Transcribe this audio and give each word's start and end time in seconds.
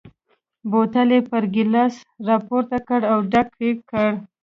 بوتل 0.69 1.09
یې 1.15 1.19
پر 1.29 1.43
ګیلاس 1.53 1.95
را 2.27 2.37
پورته 2.47 2.77
کړ 2.87 3.01
او 3.11 3.17
ډک 3.31 3.49
یې 3.63 3.71
کړ. 3.89 4.11